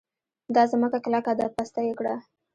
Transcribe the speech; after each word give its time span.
دا 0.55 0.63
ځمکه 0.71 0.97
کلکه 1.05 1.31
ده؛ 1.39 1.45
پسته 1.55 1.79
يې 1.87 1.93
کړه. 1.99 2.15